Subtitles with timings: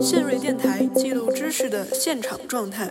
[0.00, 2.90] 信瑞电台记录知识的现场状态。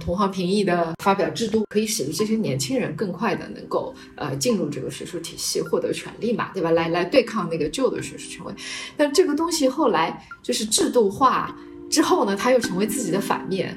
[0.00, 6.72] 同行评议的发表制度可以使得这些年轻人更快的能够呃进入这个学术体系，获得权利嘛，对吧？
[6.72, 8.52] 来来对抗那个旧的学术权威。
[8.96, 11.56] 但这个东西后来就是制度化
[11.88, 13.76] 之后呢，它又成为自己的反面。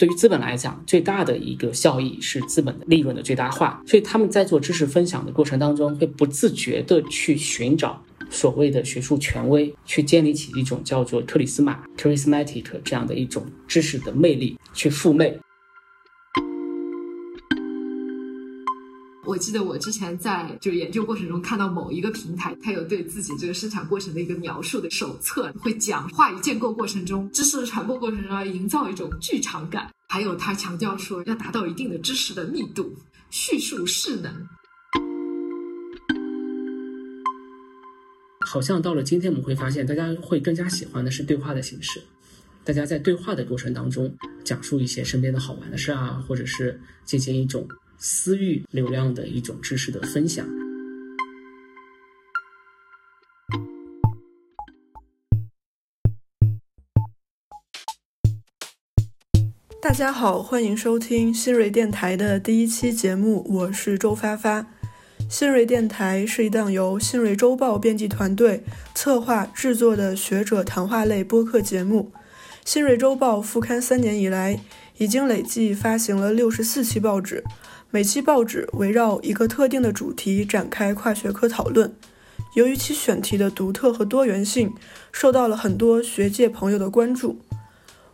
[0.00, 15.38] 对于资本来讲，最大的一个效益是资本的利润的最大化，所以他们在做知识分享的过程当中，会不自觉地去寻找所谓的学术权威，去建立起一种叫做克里斯马 （charismatic） 这样的一种知识的魅力，去附媚。
[19.30, 32.92] 我记得我之前在就研究过程中看到某一个平台，它有对自己这个生产过程的一个描述的手册，会讲话语建构过程中、知识的传播过程中要营造一种剧场感，还有他强调说要达到一定的知识的密度、
[33.30, 34.34] 叙述势能。
[38.44, 42.02] 好像到了今天，我们会发现，大家会更加喜欢的是对话的形式，
[42.64, 44.12] 大家在对话的过程当中
[44.42, 47.68] 讲述一些身边的好玩的事啊，或者是进行一种。
[48.02, 50.48] 私域流量的一种知识的分享。
[59.82, 64.66] 大家好，欢迎收听新锐电台的第一期节目，我是周发发。
[65.28, 72.10] 新锐电台是一档由新锐周报编辑团队策划制作的学者谈话类播客节目。
[72.64, 74.58] 新锐周报复刊三年以来，
[74.96, 77.44] 已经累计发行了六十四期报纸。
[77.92, 81.92] 每期报纸围绕一个特定的主题展开跨学科讨论。
[82.54, 84.72] 由于其选题的独特和多元性，
[85.10, 87.40] 受到了很多学界朋友的关注。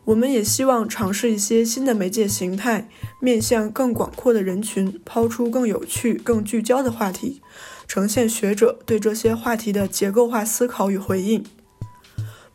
[0.07, 2.89] 我们也希望尝试一些新的媒介形态，
[3.21, 7.43] 面向更广阔的人群，抛出更有趣、更聚焦的话题，
[7.87, 11.45] 呈现学者对这些话题的结构化思考与回应。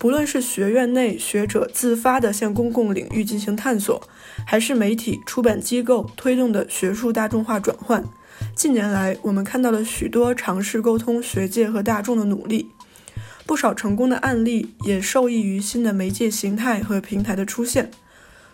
[0.02, 4.02] 不论是学院内学者自发的向公共领域进行探索，
[4.48, 8.04] 还是媒体出版机构推动的学术大众化转换，
[8.56, 12.72] 近年来我们看到了许多尝试沟通学界和大众的努力。
[13.46, 17.92] 不少成功的案例也受益于新的媒介形态和平台的出现。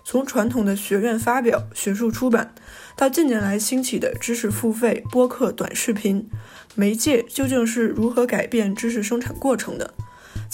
[0.04, 2.54] 从传统的学院发表、学术出版，
[2.98, 6.30] 到近年来兴起的知识付费、播客、短视频，
[6.76, 9.94] 媒介究竟是如何改变知识生产过程的？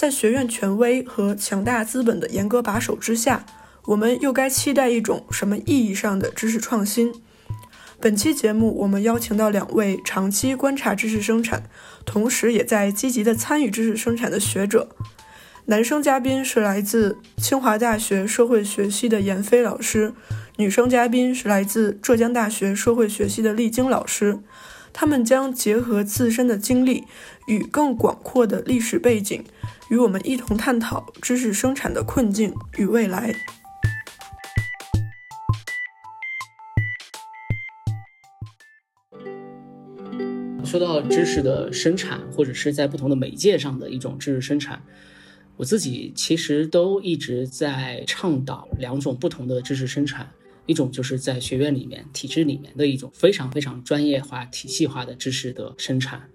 [0.03, 3.45] 在学院权威和强大资本的严格把守之下，
[3.85, 7.13] 我们又该期待一种什么意义上的知识创新？
[8.01, 11.63] 本期节目，我们邀请到两位长期观察知识生产，
[12.03, 14.89] 同时也在积极的参与知识生产的学者。
[15.67, 20.13] 男生嘉宾是来自清华大学社会学系的闫飞老师，
[20.57, 24.39] 女生嘉宾是来自浙江大学社会学系的丽晶老师。
[24.95, 27.05] 他们将结合自身的经历
[27.47, 29.43] 与更广阔的历史背景。
[29.89, 33.33] 与我们一同探讨知识生产的困境与未来。
[40.65, 44.81] 说到知识的生产，或者是在不同的媒介上的一种知识生产，
[45.57, 50.31] 我自己其实都一直在倡导两种不同的知识生产。
[50.65, 56.29] 一种就是在学院里面、体制里面的一种非常非常专业化、体系化的知识的生产。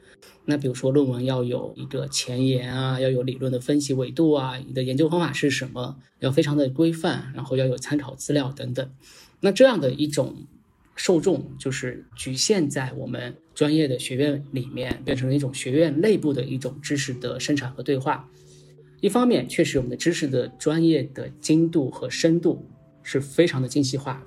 [0.50, 8.90] 那比如说论文要有一个前言啊，要有理论的分析维度啊，你的研究方法是什么，要非常的规范，然后要有参考资料等等。
[9.40, 10.46] 那这样的一种
[10.96, 18.30] 受众就是局限在我们专业的学院里面，变成了一种学院内部的一种知识的生产和对话。
[19.02, 22.64] 一方面，确实我们的知识的专业的精度和深度
[23.02, 24.24] 是非常的精细化，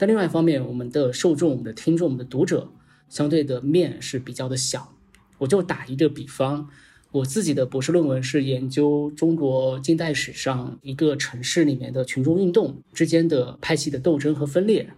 [0.00, 2.72] 但另外一方面，我们的受众、我们的听众、我们的读者
[3.08, 4.96] 相对的面是比较的小。
[5.40, 6.68] 我就打一个比方，
[7.10, 14.88] 我自己的博士论文是研究中国近代史上一个城市里面的群众运动之间的派系的斗争和分裂。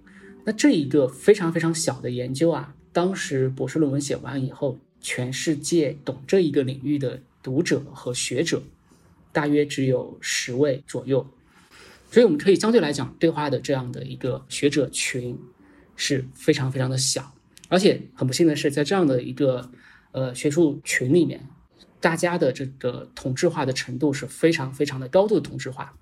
[0.44, 8.60] 那这一个非常非常小的研究啊，当时博士论文写完以后，全世界懂这一个领域的读者和学者，
[9.32, 11.24] 大约只有十位左右。
[12.10, 15.38] 所以我们可以相对来讲，对话的这样的一个学者群
[15.94, 17.32] 是非常非常的小，
[17.68, 19.70] 而且很不幸的是，在这样的一个
[20.12, 21.46] 呃，学术群里面，
[22.00, 25.96] 大家的这个同质化的程度是非常非常的高度同质化，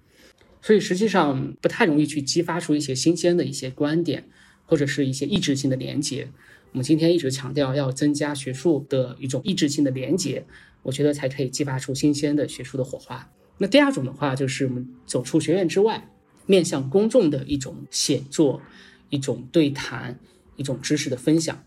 [0.61, 4.29] 所以实际上不太容易去激发出一些新鲜的一些观点，
[4.67, 6.29] 或者是一些意志性的连接。
[6.73, 10.45] 我们今天一直强调要增加学术的一种意志性的连接，
[10.83, 13.31] 我觉得才可以激发出新鲜的学术的火花。
[13.59, 16.09] 那第二种的话，就是我们走出学院之外。
[16.47, 18.61] 面向公众的一种写作、
[19.09, 20.19] 一种对谈、
[20.57, 21.65] 一种知识的分享。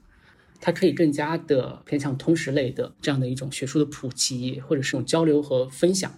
[0.65, 6.18] 它可以更加的偏向通识类的这样的一种学术的普及，或者是种交流和分享。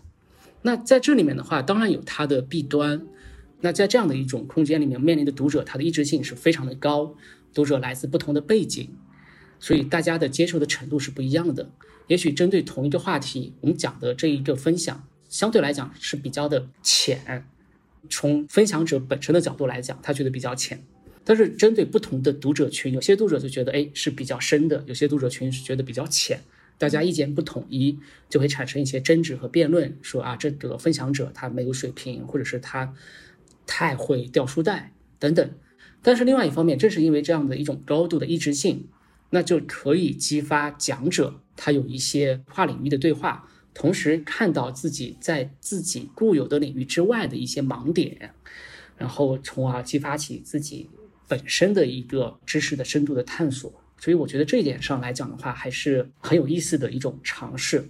[0.62, 3.08] 那在这里面的话，当然有它的弊端。
[3.62, 7.16] 那在这样的一种空间里面，面临的读者他的意志性是非常的高，
[7.56, 8.88] 读者来自不同的背景，
[9.60, 11.72] 所以大家的接受的程度是不一样的。
[12.06, 17.48] 也许针对同一个话题，我们讲的这一个分享相对来讲是比较的浅，
[18.12, 20.84] 从分享者本身的角度来讲，他觉得比较浅。
[21.28, 26.40] 但是针对不同的读者群，有些读者就觉得哎是比较深的，有些读者群是觉得比较浅，
[26.78, 27.98] 大家意见不统一，
[28.30, 32.94] 就会产生一些争执和辩论，说啊这个分享者他没有水平，或者是他
[33.66, 35.50] 太会掉书袋等等。
[36.04, 38.88] 但是另外一方面，正是因为这样的一种高度的一致性，
[39.32, 48.36] 那就可以激发讲者他有一些跨领域的对话，同时看到自己在自己固有的领域之外的一些盲点，
[48.96, 50.88] 然后从而激发起自己。
[51.28, 57.88] 本身的一个知识的深度的探索，所以我觉得这一点上来讲的话，还是很有意思的一种尝试。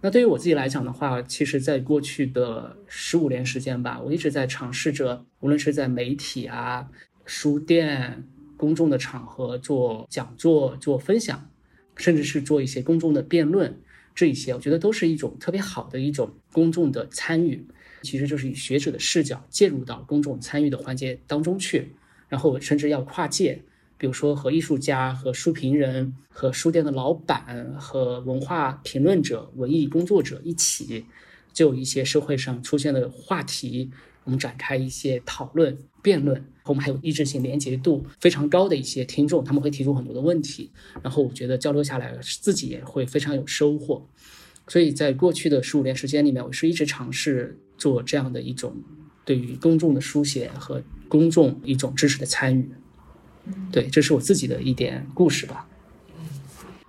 [0.00, 6.86] 那对于我自己来讲的话，其实，在过去的十五年时间吧，我一直在尝试着，无论是在媒体啊、
[7.24, 8.22] 书店、
[8.58, 11.50] 公众的场合做讲座、做分享，
[11.96, 13.80] 甚至是做一些公众的辩论，
[14.14, 17.66] 这一些，我觉得都是一种特别好的一种公众的参与，
[18.02, 21.94] 其实就是以学者的视角介入到公众参与的环节当中去。
[22.34, 23.62] 然后甚至要跨界，
[23.96, 31.04] 比如说和艺术家、和书评人、和书店的老板、和文化评论者、文艺工作者一起，
[31.52, 33.88] 就一些社会上出现的话题，
[34.24, 36.44] 我们展开一些讨论、辩论。
[36.64, 40.72] 我们还有意志性、连结度非常高的一些听众，他们会提出很多的问题。
[41.04, 44.04] 然后我觉得交流下来，自己也会非常有收获。
[44.66, 48.74] 所以在过去的十五年时间里面，我是一直尝试做这样的一种
[49.24, 50.82] 对于公众的书写和。
[51.14, 52.68] 公众一种知识的参与，
[53.70, 55.64] 对，这是我自己的一点故事吧。
[56.08, 56.26] 嗯，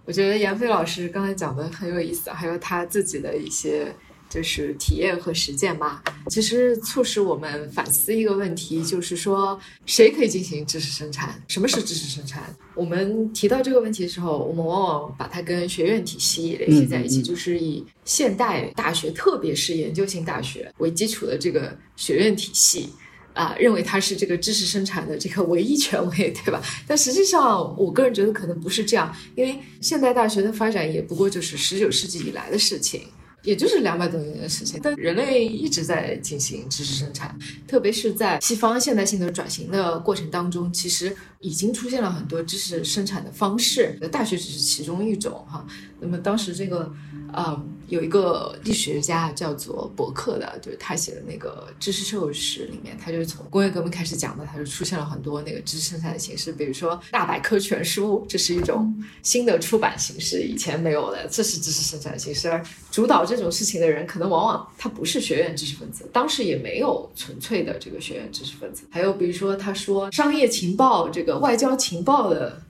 [0.03, 3.93] 我觉得杨飞老师刚才讲的很有意思，还有他自己的一些
[4.27, 11.39] 就是体验和实践吧，其实促使我们反思一个问题，就是说谁可以进行知识生产？
[11.47, 12.43] 什么是知识生产？
[12.73, 22.89] 我们提到这个问题的时候，我们往往把它跟学院体系联系在一起，就是以现代大学，特别是研究型大学为基础的这个学院体系。
[23.35, 26.61] 啊，认为它是这个知识生产的这个唯一权威，对吧？
[26.87, 33.01] 但实际上，我个人觉得可能不是这样，因为现代大学的发展也不过就是十九世纪以来的事情，
[33.43, 34.79] 也就是两百多年的事情。
[34.81, 37.37] 但人类一直在进行知识生产，
[37.67, 45.67] 特别是在西方现代性的转型的过程当中，其实已经出现了很多知识生产的方式，大学只是其中一种哈。
[45.99, 46.91] 那么当时这个。
[47.37, 62.49] 嗯，有一个历史学家叫做伯克的，就是他写的那个知识社会史里面，他就是从工业革命开始讲的，他就出现了很多那个知识生产的形式，比如说大百科全书，这是一种新的出版形式，以前没有的，这是知识生产形式。
[62.49, 68.85] 而主导这种事情的人，可能往往他不是学院知识分子，当时也没有纯粹的这个学院知识分子。
[68.89, 72.61] 还有比如说，他说商业情报，这个外交情报的。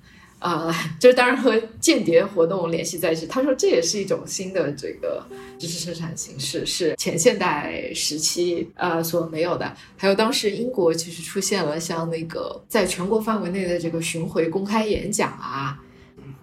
[0.45, 0.71] 啊，
[1.01, 3.25] 就当然和间谍活动联系在一起。
[3.25, 5.25] 他说这也是一种新的这个
[5.57, 9.75] 知识生产形式，是前现代时期呃所没有的。
[9.97, 15.79] 还有当时英国其实出现了像那个在全国范围内的这个巡回公开演讲啊，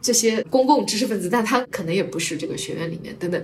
[0.01, 3.41] 这些公共知识分子，但他可能也不是这个学院里面等等，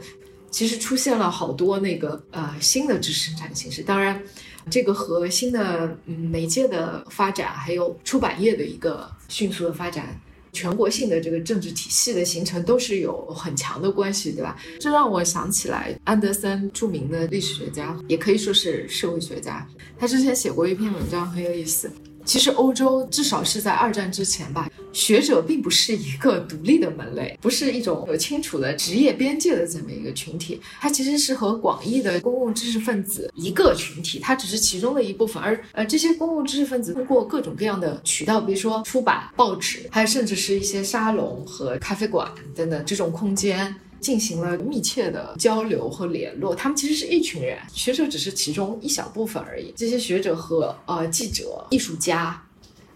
[0.50, 3.80] 其实出现了好多那个呃新的知识生产形式。
[3.80, 4.20] 当然，
[4.68, 10.20] 这个和新的媒介的发展，还有出版业的一个迅速的发展。
[10.52, 14.56] 全国性的这个政治体系的形成都是有很强的关系，对吧？
[14.80, 19.66] 这让我想起来安德森，著名的历史学家，也可以说是社会学家。
[19.98, 21.90] 他之前写过一篇文章，很有意思。
[22.28, 35.42] 其实欧洲至少是在二战之前吧，学者并不是一个独立的门类，不是一种有清楚的职业边界的这么一个群体，它其实是和广义的公共知识分子一个群体，它只是其中的一部分。
[35.42, 43.74] 而呃，这些公共知识分子通过各种各样的渠道，比如说出版、报纸，还有甚至是一些沙龙和咖啡馆等等这种空间。
[44.00, 49.72] 进行了密切的交流和联络，他们其实是一群人，学者只是其中一小部分而已。
[49.76, 52.42] 这些学者和呃记者、艺术家，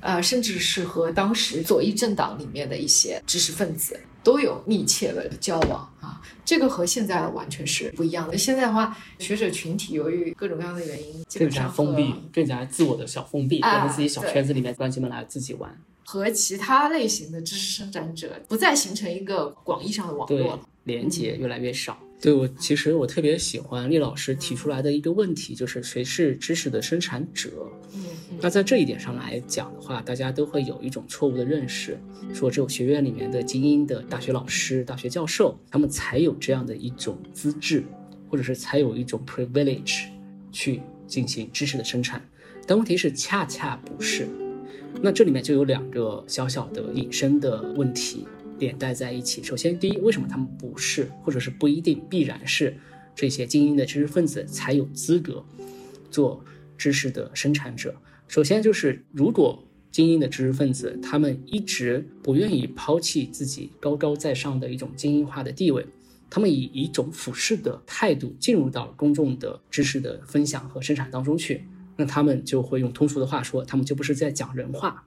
[0.01, 6.21] 呃，甚至是和当时左翼政党里面的一些知识分子都有密切的交往啊。
[6.45, 8.37] 这个和现在完全是不一样的。
[8.37, 15.81] 现在的话，学者群体由于各种各样的原因，更加封闭，更加自我的小封闭，在自己小圈子里面关起门来自己玩。
[16.05, 20.61] 和其他类型的知识生产者不再形成一个广义上的网络了。
[20.85, 27.51] 连接越来越少，对我，其实我特别喜欢厉老师提出来的一个问题，就是谁是知识的生产者？
[27.95, 28.03] 嗯
[28.41, 31.97] 那在这一点上来讲的话，大家都会有一种错误的认识，
[32.35, 37.85] 说只有学院里面的精英的大学老师、大学教授，他们才有这样的一种资质，
[38.29, 40.07] 或者是才有一种 privilege
[40.51, 42.21] 去进行知识的生产。
[42.67, 44.29] 但问题是，恰恰不是。
[45.01, 48.27] 那这里面就有两个小小的引申的问题
[48.59, 49.43] 连带在一起。
[49.43, 52.77] 首先，第一，为什么他们不是，或者是不一定必然是
[53.15, 55.45] 这些精英的知识分子才有资格
[56.11, 56.45] 做
[56.77, 57.95] 知识的生产者？
[58.29, 65.85] 首先就是，如果精英的知识分子他们一直不愿意抛弃自己高高在上的一种精英化的地位，
[66.31, 75.05] 他们以一种俯视的态度进入到公众的知识的分享和生产当中去，那他们就会用通俗的话说，他们就不是在讲人话，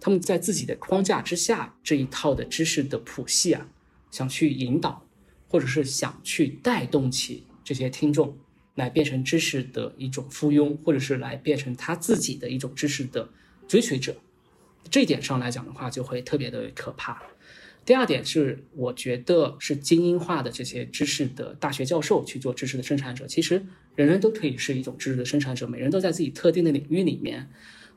[0.00, 3.68] 他们在自己的框架之下这一套的知识的谱系啊，
[4.10, 5.06] 想去引导，
[5.48, 8.36] 或者是想去带动起这些听众，
[8.74, 13.28] 来变成知识的一种附庸，或者是来变成他自己的一种知识的
[13.66, 14.16] 追随者。
[14.90, 17.20] 这一点上来讲的话，就会特别的可怕。
[17.88, 23.64] 第二点是，我觉得是精英化的这些知识的大学教授去做知识的生产者，其实
[23.96, 27.48] 人人都可以是一种知识的生产者，每人都在自己特定的领域里面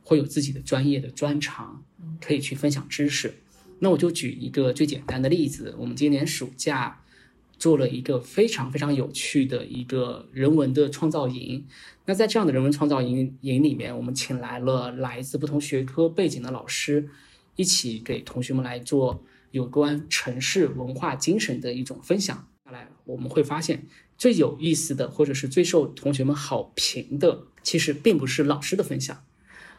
[0.02, 1.84] 会有自己的专业的专长，
[2.22, 3.34] 可以去分享知识。
[3.80, 7.04] 那我就举一个最简单的例子，我们今年暑假
[7.60, 11.66] 做了一个非常非常有趣的一个人文的创造营。
[12.06, 17.10] 那在这样的人文创造营营里面，我们请来了来自不同学科背景的老师，
[17.58, 19.22] 一起给同学们来做
[19.52, 22.48] 有关城市文化精神的一种分享。
[22.66, 23.86] 下来我们会发现，
[24.18, 29.24] 最有意思的，或者是最受同学们好评的，其实并不是老师的分享。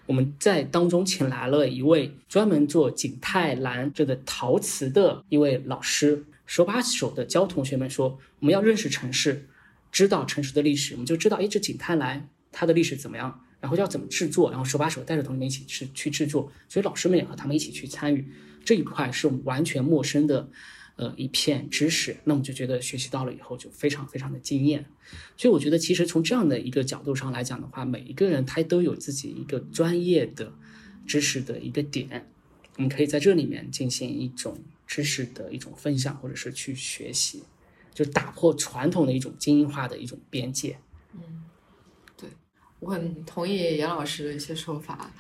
[0.07, 9.49] 我们在当中请来了一位专门做景泰蓝这个陶瓷的一位老师，手把手的教同学们说，我们要认识城市，
[9.93, 18.29] 知道城市的历史，我们就知道，哎，这景泰蓝它的历史怎么样，然后要怎么制作，然后手把手带着同学们一起去去制作，所以老师们也和他们一起去参与
[18.65, 20.49] 这一块是完全陌生的。
[20.97, 24.85] 呃，一片知识，那我们就觉得学习到了以后就非常非常的惊艳，
[25.39, 30.53] 所以我觉得其实从这样的一个角度上来讲的话，每一个人他都有自己一个专业的
[31.07, 32.31] 知识的一个点，
[32.77, 37.43] 我们可以在这里面进行一种知识的一种分享，或者是去学习，
[37.95, 40.77] 就打破传统的一种精英化的一种边界。
[41.15, 41.43] 嗯，
[42.19, 42.29] 对
[42.81, 45.11] 我很同意杨老师的一些说法。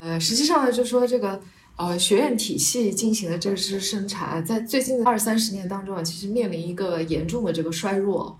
[0.00, 1.40] 呃，实际上呢，就说这个
[1.76, 8.38] 呃学院体系进行的这个知识生产，在最近的二三十年当中啊，其实面临一个严重的这个衰弱，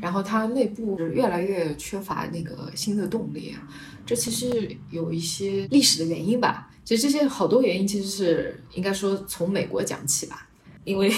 [0.00, 3.68] 然后它内部越来越缺乏那个新的动力啊。
[4.04, 6.68] 这其实有一些历史的原因吧。
[6.82, 10.48] 其实这些好多原因其实是应该说从美国讲起吧，
[10.82, 11.12] 因为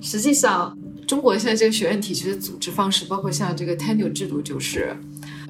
[0.00, 0.74] 实际上
[1.06, 4.96] 中国现在这个学院体系的组织方式，包括像这个 tenure 制度，就是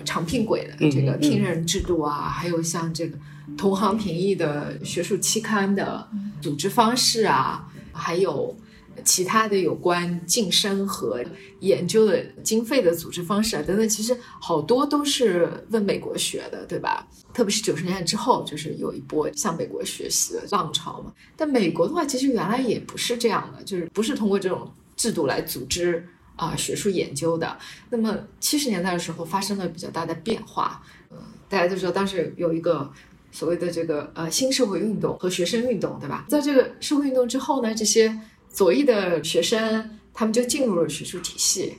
[0.04, 3.18] 长聘轨的这个聘任制度啊，还有像这个
[3.56, 6.08] 同行评议的学术期刊的
[6.40, 8.56] 组织方式啊，还有
[9.04, 11.22] 其他的有关晋升和
[11.60, 17.06] 研究的经费的组织方式啊等等，其实好多都是问美国学的，对吧？
[17.32, 21.12] 特别是九十年代之后，就是有一波向美国学习的浪潮嘛。
[21.36, 27.56] 但美国的话，其实原来也不是这样的，就是不是通过这种制度来组织啊、学术研究的。
[27.90, 31.16] 那么七十年代的时候发生了比较大的变化，呃，
[31.48, 32.90] 大家都知道当时有一个
[33.30, 36.24] 所谓的这个呃新社会运动和学生运动，对吧？
[36.28, 41.78] 在这个社会运动之后呢，这些左翼的学生他们就进入了学术体系。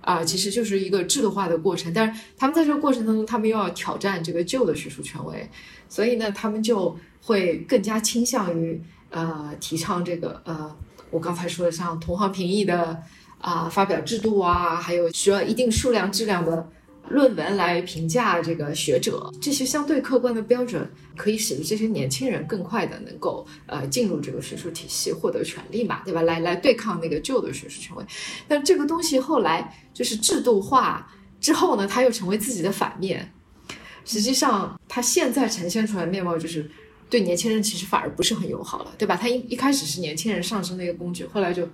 [0.00, 5.46] 啊，其实就是一个制度化的过程，但是他们在这个过程当中，他们又要挑战这个旧的学术权威，
[5.86, 8.80] 所以呢，他们就会更加倾向于
[9.10, 10.74] 呃提倡这个呃
[11.10, 13.02] 我刚才说的像同行评议的
[13.38, 16.68] 啊、发表制度啊，还有需要一定数量质量的
[17.08, 26.22] 论文来评价这个学者，这些相对客观的标准可以使得这些年轻人更快的能够呃进入这个学术体系，获得权利嘛，对吧？
[26.22, 28.04] 来来对抗那个旧的学术权威。
[28.46, 33.32] 但这个东西后来就是制度化之后呢，它又成为自己的反面。
[34.04, 36.70] 实际上，它现在呈现出来的面貌就是
[37.10, 39.16] 对年轻人其实反而不是很友好了，对吧？
[39.16, 41.68] 它一一开始是年轻人上升的一个工具，后来就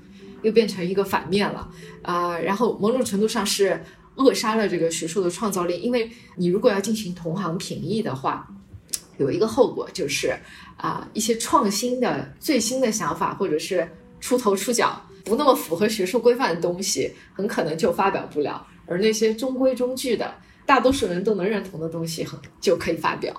[0.44, 1.68] 又变成一个反面了
[2.02, 3.82] 啊、然后某种程度上是
[4.16, 8.46] 扼杀了这个学术的创造力，因为你如果要进行同行评议的话，
[9.18, 10.38] 有一个后果就是
[10.76, 13.88] 啊、一些创新的最新的想法或者是
[14.20, 20.34] 出头出脚不那么符合学术规范的东西，很可能就发表不了，而那些中规中矩的
[20.66, 23.34] 大多数人都能认同的东西，很就可以发表。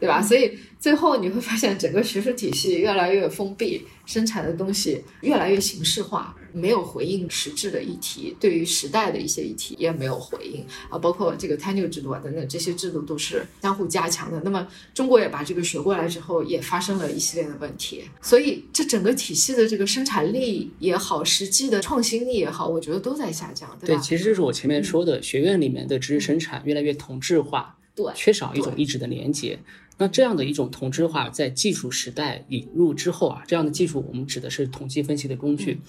[0.00, 0.22] 对吧？
[0.22, 10.98] 所以最后你会发现，整个学术体系越来越封闭，生产的东西越来越形式化，没有回应实质的议题，对于时代的一些议题也没有回应啊。
[10.98, 14.40] 包括这个 tenure 制度啊等等，这些制度都是相互加强的。
[14.44, 18.04] 那么中国也把这个学过来之后，也发生了一系列的问题。
[18.20, 24.00] 所以这整个体系的这个生产力也好，实际的创新力也好，我觉得都在下降，对吧？
[24.00, 29.58] 对，其实就是我前面说的，学院里面的知识生产越来越同质化，对，缺少一种意志的连接。
[29.98, 35.80] 那这样的一种同质化，在技术时代引入之后啊，这样的技术我们指的是统计分析的工具，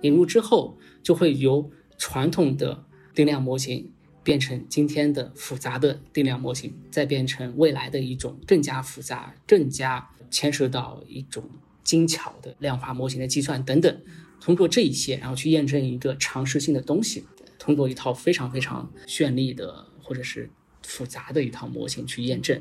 [0.00, 11.44] 引入之后就会由传统的定量模型变成今天的复杂的定量模型，再变成未来的一种更加复杂、更加牵涉到一种
[11.84, 14.00] 精巧的量化模型的计算等等。
[14.40, 17.26] 通过这一些，然后去验证一个常识性的东西，
[17.58, 20.48] 通过一套非常非常绚丽的或者是
[20.90, 22.60] 复杂的一套模型去验证。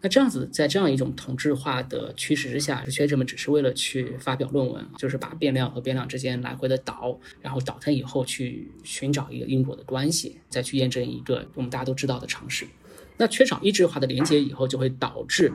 [0.00, 12.66] 那这样子，在这样一种同质化的趋势之下，学者们只是为了去发表论文，就是把变量和变量之间来回的倒，然后倒腾以后去寻找一个因果的关系，再去验证一个我们大家都知道的常识。
[13.16, 15.50] 那缺少一致化的连接以后，就会导致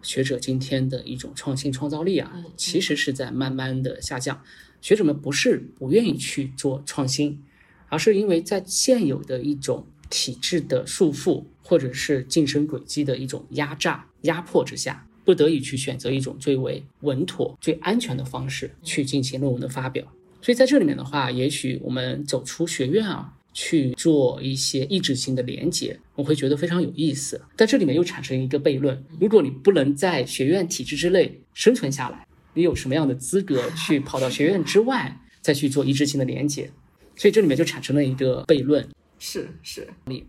[0.00, 4.40] 学者今天的一种创新创造力啊，其实是在慢慢的下降。
[4.80, 7.42] 学者们不是不愿意去做创新，
[7.88, 11.44] 而是因为在现有的一种体制的束缚。
[11.68, 20.02] 或者是晋升轨迹的一种压榨、压迫之下，不得已去选择一种最为稳妥、最安全的方式去进行论文的发表。
[20.40, 27.38] 所以在这里面的话，也许我们走出学院啊，去做一些意志性的连接，我会觉得非常有意思。
[27.54, 36.70] 在这里面又产生一个悖论：如果你不能在学院体制之内生存下来，你有什么样的资格去跑到学院之外再去做一致性的连接？
[37.14, 38.88] 所以这里面就产生了一个悖论。
[39.18, 40.24] 是是，你。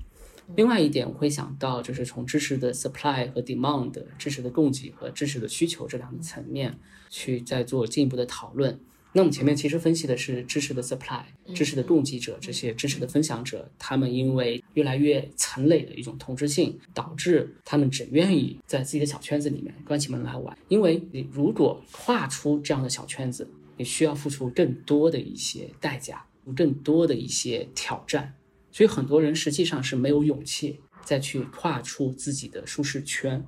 [0.55, 6.77] 另外一点，我会想到就是从知识的 supply 和 demand，知识的供给和知识的需求这两个层面
[7.09, 8.79] 去再做进一步的讨论。
[9.11, 11.23] 那我们前面其实分析的是知识的 supply，
[11.55, 20.55] 知识的供给者这些知识的分享者，他们因为越来越层累的一种同质性，导致他们只愿意在自己的小圈子里面关起门来玩。
[20.67, 26.23] 因为你如果跨出这样的小圈子，你需要付出更多的一些代价，
[26.55, 28.35] 更多的一些挑战。
[28.79, 33.45] 所以很多人实际上是没有勇气再去跨出自己的舒适圈，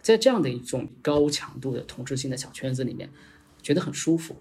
[0.00, 3.10] 在这样的一种高强度的同质性的小圈子里面，
[3.60, 4.36] 觉得很舒服。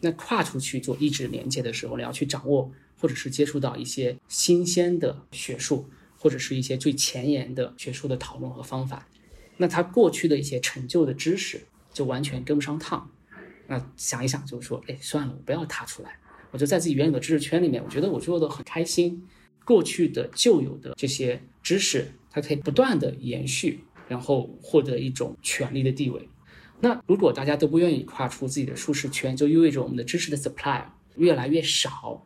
[0.00, 9.08] 那跨出去做意志连接的时候，你要去掌握或者是接触到一些新鲜的学术，或者是一些最前沿的学术的讨论和方法，
[9.56, 13.10] 那他过去的一些陈旧的知识就完全跟不上趟。
[13.66, 16.16] 那想一想，就是说，哎，算了，我不要踏出来，
[16.52, 19.26] 我就在自己原有的知识圈里面，我觉得我做的很开心。
[19.68, 26.26] 过去的旧有的这些知识，它可以不断的延续，然后获得一种权力的地位。
[26.80, 30.84] 那如果大家都不愿意跨出自己的舒适圈，就意味着我们的知识的 supply
[31.16, 32.24] 越来越少。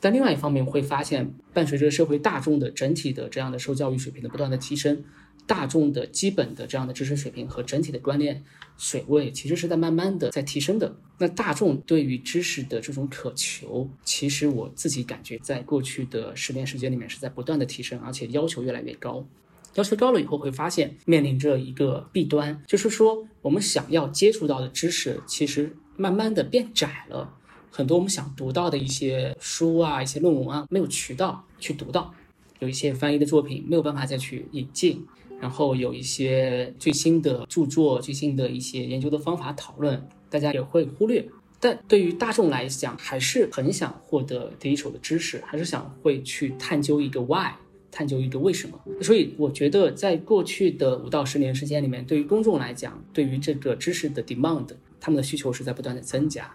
[0.00, 5.04] 但另外一方面，会发现伴随着社会大众的整体的这样的受教育水平的不断的提升。
[5.48, 8.44] 大众的基本的这样的知识水平和整体的观念
[8.76, 10.94] 水位，其实是在慢慢的在提升的。
[11.16, 19.26] 那大众对于知识的这种渴求，其实我自己感觉，在过去的十年时间里面是在不断的提升，而且要求越来越高。
[19.74, 27.34] 要求高了以后，会发现面临着一个弊端，就是说我们想要接触到的知识，其实慢慢的变窄了。
[27.70, 32.12] 很多我们想读到的一些书啊，一些论文啊，没有渠道去读到，
[32.58, 35.06] 有一些翻译的作品没有办法再去引进。
[35.40, 41.24] 然后有一些最新的著作、最新的一些研究的方法讨论，大家也会忽略。
[41.60, 47.50] 但对于大众来讲，还是很想获得第一手的知识，还是想会去探究一个 why，
[47.90, 48.80] 探究一个为什么。
[49.02, 54.68] 所以我觉得，在过去的五到十年时间里面，对于公众来讲，对于这个知识的 demand，
[55.00, 56.48] 他们的需求是在不断的增加。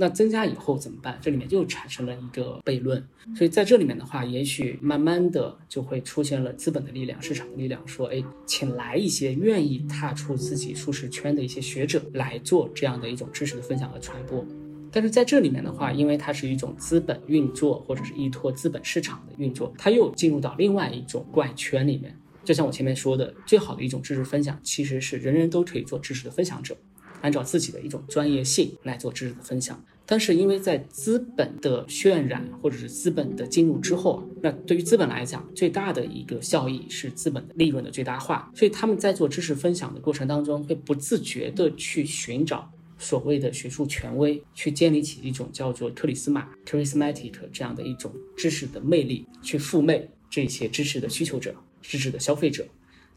[0.00, 1.18] 那增加以后怎么办？
[1.20, 14.42] 这里面就产生了一个悖论，所以在这里面的话，也许慢慢的就会出现了资本的力量、市场的力量，说，哎，请来一些愿意踏出自己舒适圈的一些学者来做这样的一种知识的分享和传播。
[14.90, 22.16] 但是在这里面的话，因为它是一种资本运作，或者是依托资本市场的运作，它又进入到另外一种怪圈里面。
[22.42, 26.74] 就像我前面说的，最好的一种知识分享，其实是人人都可以做知识的分享者。
[27.22, 29.78] 按照自己的一种专业性来做知识的分享，
[30.10, 42.68] 但是因为在资本的渲染或者是资本的进入之后啊，那对于资本来讲，最大的一个效益是资本的利润的最大化，所以他们在做知识分享的过程当中，会不自觉的去寻找
[42.98, 52.66] 所谓的学术权威，去建立起一种叫做克里斯玛 （charismatic） 这样的一种知识的魅力，去附魅这些知识的需求者、知识的消费者。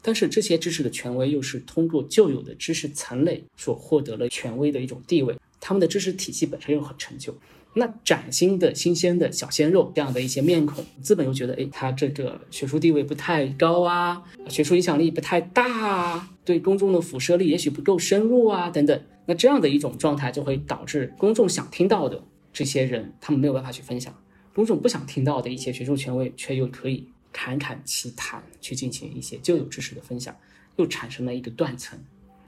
[0.05, 5.33] 但是这些知识的权威又是通过旧有的知识层类所获得了权威的一种地位，
[5.65, 7.33] 他们的知识体系本身又很陈旧。
[7.75, 19.01] 那崭新的、新鲜的小鲜肉这样的一些面孔，资本又觉得，哎，他这个学术地位不太高啊，学术影响力不太大啊，对公众的辐射力也许不够深入啊，等等。
[19.25, 22.21] 那这样的一种状态就会导致公众想听到的
[22.51, 24.13] 这些人，他们没有办法去分享；
[24.53, 30.35] 公众不想听到的一些学术权威，却又可以侃侃其谈去进行一些旧有知识的分享，
[30.75, 31.97] 又产生了一个断层。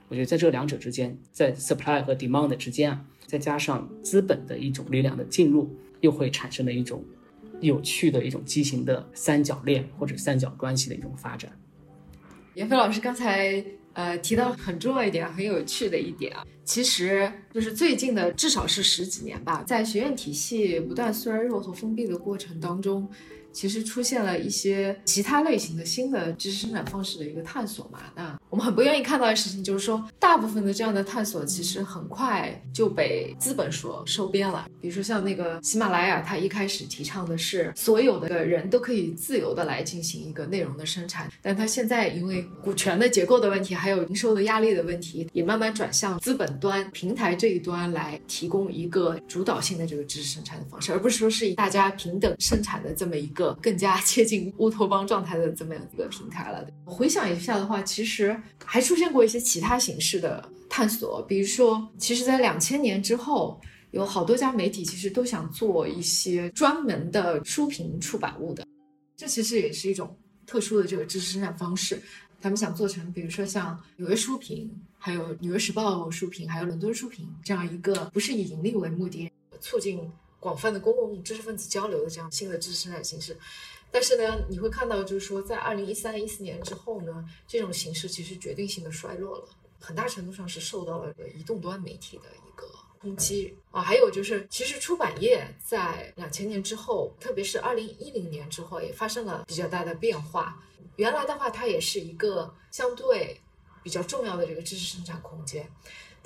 [0.08, 3.04] 我觉得在这两者之间，在 supply 和 demand 之间啊。
[3.26, 5.68] 再加上资本的一种力量的进入，
[6.00, 7.04] 又会产生了一种
[7.60, 11.50] 有趣的一种畸形的三角恋或者三角关系的一种发展。
[12.54, 13.64] 闫飞老师刚才
[13.94, 23.10] 呃提到很重要一点，很有趣的一点啊，其实就是最近的至少是十几年吧，在学院体系不断衰弱和封闭的过程当中。
[23.56, 28.00] 其实出现了一些其他类型的新的知识生产方式的一个探索嘛？
[28.14, 34.68] 那我们很不愿意看到的事情就是说，大部分的这样的探索其实很快就被资本所收编了。
[34.78, 53.45] 比如说像那个喜马拉雅，它一开始提倡的是所有的人都可以自由的来进行一个内容的生产，但它现在因为股权的结构的问题，还有营收的压力的问题，也慢慢转向资本端平台这一端来提供一个主导性的这个知识生产的方式，而不是说是大家平等生产的这么一个。
[53.54, 56.66] 更加 接近乌托邦状态的这么样一个平台了。
[56.84, 68.66] 回想一下的话，其实还出现过一些其他形式的探索，比如说，其实，在两千年之后，有好多家媒体其实都想做一些专门的书评出版物的，
[69.16, 72.02] 这其实也是一种特殊的这个知识生产方式。
[72.40, 79.30] 他们想做成，比如说像纽约书评，还有纽约时报书评，还有伦敦书评这样一个不是以盈利为目的，
[79.60, 80.00] 促进。
[80.40, 83.36] 广泛的公共知识分子交流的这样新的知识生产形式，
[83.90, 89.48] 但是呢，你会看到，就是说，在二零一三一四年之后呢，这种形式其实决定性的衰落了，
[89.80, 92.68] 很大程度上是受到了移动端媒体的一个
[93.00, 93.80] 冲击啊。
[93.80, 100.62] 还有就是，其实出版业在两千年之后，特别是二零一零年之后，也发生了比较大的变化。
[100.96, 103.40] 原来的话，它也是一个相对
[103.82, 105.70] 比较重要的这个知识生产空间。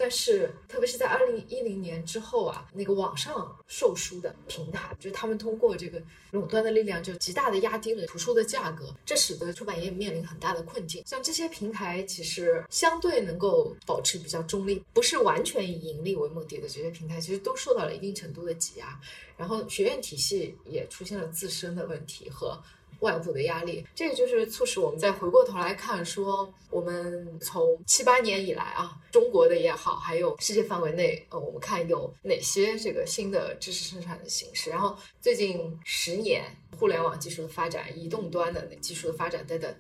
[0.02, 11.02] 但是，特别是在二零一零年之后啊，那个网上售书的平台，就他们通过这个垄断的力量，就极大的压低了图书的价格，这使得出版业面临很大的困境。
[11.04, 18.98] 像这些平台，其实相对能够保持比较中立，不是完全以盈利为目的的这些平台，其实都受到了一定程度的挤压。
[19.36, 22.58] 然后，学院体系也出现了自身的问题和。
[23.00, 34.70] 外部的压力，这个就是促使我们再回过头来看，说我们从七八年以来啊，中国的也好，还有世界范围内，呃，我们看有哪些这个新的知识生产的形式。
[34.70, 36.44] 然后最近十年，
[36.78, 39.74] 互联网技术的发展、移动端的技术的发展等等，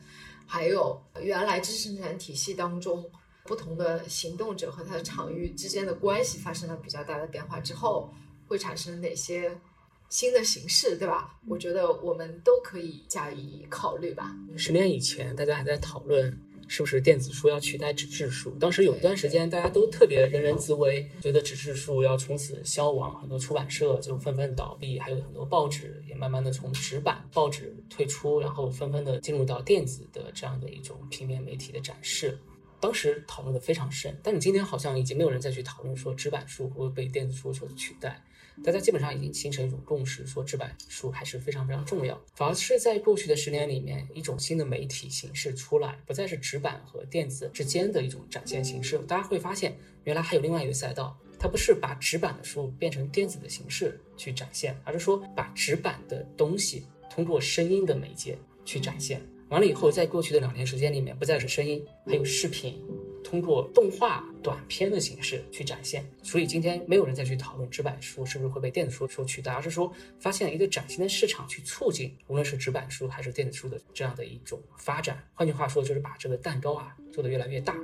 [0.46, 3.10] 还有原来知识生产体系当中
[3.44, 8.12] 不同的行动者和他的场域之间的关系发生了比较大的变化之后，
[8.48, 9.60] 会产生哪些？
[10.10, 11.38] 新的形式，对吧？
[11.46, 14.36] 我觉得我们都可以加以考虑吧。
[14.56, 18.50] 十年以前，大家还在讨论是不是电子书要取代纸质书。
[18.58, 32.36] 当时有一段时间，大家都特别人人自危，觉得纸质书要从此消亡，很多出版社就纷纷倒闭，还有很多报纸也慢慢的从纸版报纸退出，然后纷纷的进入到电子的这样的一种平面媒体的展示。
[32.80, 38.20] 当时讨论的非常深，但你今天好像已经没有人再去讨论说纸板书会被电子书所取代。
[38.62, 42.20] 大家基本上已经形成一种共识，说纸板书还是非常非常重要。
[42.34, 48.98] 反而是在过去的十年里面，一种新的媒体形式出来，不再是纸板和电子之间的一种展现形式。
[48.98, 59.22] 大家会发现，原来还有另外一个赛道，它不是把纸板的书变成电子的形式去展现，而是说把纸板的东西通过声音的媒介去展现。
[59.48, 62.80] 完了以后，在过去的两年时间里面，不再是声音，还有视频。
[63.22, 75.22] 通过动画短片的形式去展现，所以今天没有人再去讨论纸板书是不是会被电子书所取代，而是说发现了一个崭新的市场去促进，无论是纸板书还是电子书的这样的一种发展。
[75.34, 77.76] 换句话说，就是把这个蛋糕啊做得越来越大。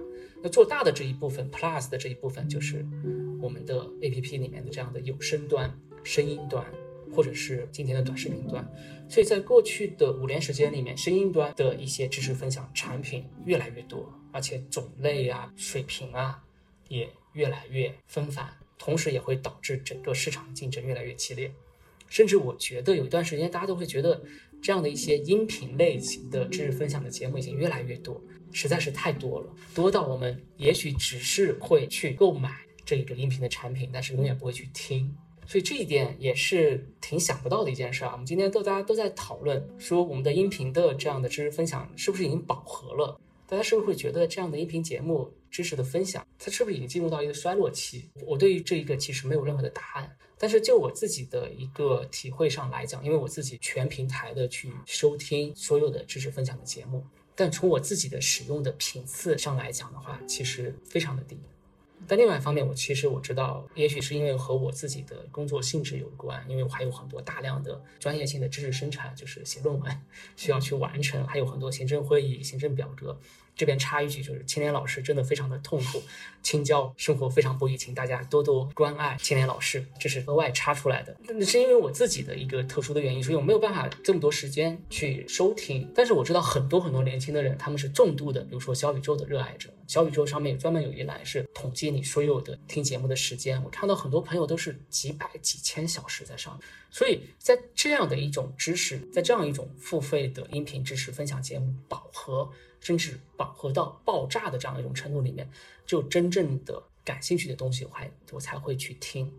[0.42, 2.84] 那做大的这一部分，Plus 的这一部分，就是
[3.40, 6.64] 我们的 APP 里面的这样的有声端、声音端，
[7.14, 8.66] 或者是今天的短视频端。
[9.08, 14.12] 所以在过去的五年时间里面，声音端的一些知识分享产品越来越多。
[14.36, 16.44] 而且种类啊、水平啊
[16.88, 18.46] 也越来越纷繁，
[18.76, 21.50] 同时也会导致整个市场竞争越来越激烈。
[22.10, 24.22] 甚至我觉得有一段时间，大家都会觉得
[24.60, 28.20] 这样的一些音频类型的知识分享的节目已经越来越多，
[28.52, 35.16] 实在是太多了，多到我们也许只是会去购买这个音频的产品，但是永远不会去听。
[35.46, 38.10] 所以这一点也是挺想不到的一件事啊。
[38.12, 43.18] 我们今天都大家都在讨论说，我们的音频的这样的知识分享是不是已经饱和了？
[43.48, 48.10] 大家是不是会觉得这样的音频节目知识的分享，它是不是已经进入到一个衰落期？
[48.26, 50.16] 我对于这一个其实没有任何的答案。
[50.38, 57.02] 但是就我自己的一个体会上来讲，因为我自己全平台的去收听所有的知识分享的节目，
[57.34, 61.38] 但从我自己的使用的频次上来讲的话，其实非常的低。
[62.08, 70.00] 但另外一方面，我其实我知道，也许是因为和我自己的工作性质有关，因为我还有很多大量的专业性的知识生产，就是写论文
[70.36, 73.18] 需要去完成，还有很多行政会议、行政表格。
[73.56, 76.02] 这边插一句，就是青年老师真的非常的痛苦，
[76.42, 81.16] 青椒生活非常不易，请大家多多关爱青年老师，这是额外插出来的。
[81.26, 85.90] 那是因为我自己的一个特殊的原因，所以我没有办法这么多时间去收听。
[85.94, 93.62] 但是我知道很多很多年轻的人，他们是重度的，比如说小宇宙的热爱者，小宇宙上面有专门有一栏是统计你所有的听节目的时间。
[93.64, 102.50] 我看到很多朋友都是几百几千小时在上面，所以在这样的一种知识，在这样一种付费的音频知识分享节目饱和。
[102.80, 105.50] 甚至饱和到爆炸的这样一种程度里面，
[105.86, 109.32] 就真正的感兴趣的东西，我还我才会去听。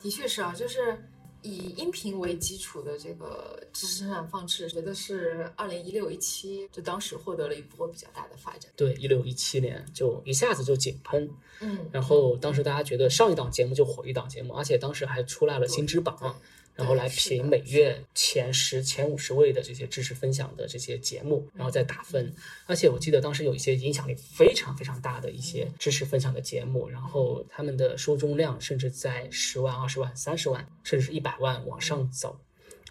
[0.00, 1.08] 的确是啊，就是
[1.42, 8.70] 以音频为基础的这个知识生产方式，觉得是二零一六一七，就当时获得了一波比较大的发展。
[8.76, 11.28] 对，一六一七年就一下子就井喷，
[11.60, 16.36] 嗯，然后当时大家觉得上一档节目就火一档节目，而且当时还出来了新知榜。
[16.76, 22.34] 然后来评每月前十、前五十位的这些知识分享的这些节目，然后再打分。
[22.66, 32.38] 而且我记得当时有一些影响力非常非常大的一些知识分享的节目，然后他们的受众量甚至在十万、二十万、三十万，甚至是一百万往上走，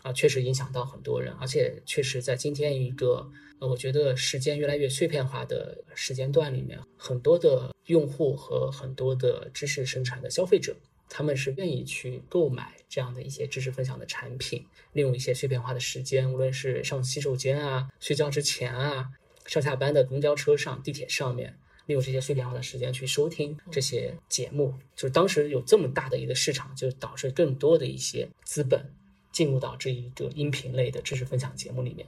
[0.02, 1.32] 啊，确实影响到很多人。
[1.40, 10.76] 而且确实在今天一个呃，我觉得时间越来越碎片化的时间段里面，很多的用户和很多的知识生产的消费者。
[11.10, 19.10] 他们是愿意去购买这样的一些知识分享的产品，利用一些碎片化的时间，无论是上洗手间啊、睡觉之前啊、
[19.46, 24.74] 上下班的公交车上、地铁上面，利用这些碎片化的时间去收听这些节目。
[24.96, 28.94] 就是当时有这么大的一个市场，就导致更多的一些资本
[29.32, 32.08] 进入到这一个音频类的知识分享节目里面。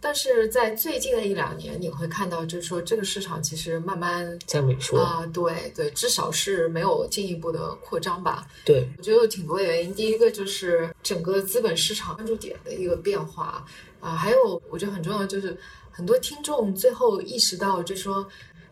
[0.00, 8.46] 但是在最近的一两年，你会看到，就是说这个市场其实慢慢在萎缩啊，对对，至少是没有进一步的扩张吧。
[8.64, 9.94] 对，我觉得有挺多原因。
[9.94, 13.64] 第一个就是整个资本市场关注点的一个变化
[14.00, 15.56] 啊，还有我觉得很重要就是
[15.90, 18.28] 很多听众最后意识到，就是说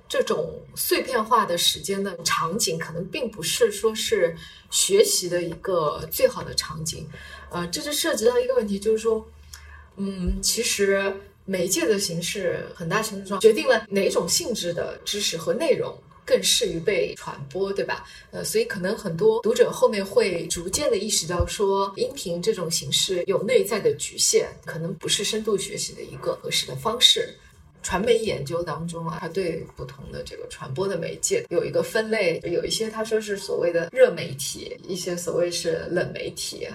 [0.06, 4.36] 这种碎片化的时间的场景，可能并不是说是
[4.70, 7.08] 学习的一个最好的场景。
[7.48, 9.26] 呃，这就涉及到一个问题，就是说。
[9.96, 11.12] 嗯，其实
[11.44, 18.04] 媒介的形式很大程度上决定了哪种性质的知识和内容更适于被传播，对吧？
[18.30, 27.34] 呃，所以可能很多读者后面会逐渐的意识到，说音频这种形式有内在的局限，可能不是深度学习的一个合适的方式。
[27.82, 36.68] 传媒研究当中啊，它对不同的这个传播的媒介有一个分类，有一些他说是所谓的热媒体，一些所谓是冷媒体。